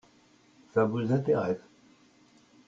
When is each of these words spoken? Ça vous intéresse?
Ça 0.73 0.83
vous 0.85 1.13
intéresse? 1.13 1.61